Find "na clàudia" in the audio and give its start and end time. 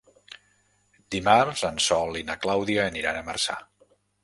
2.31-2.89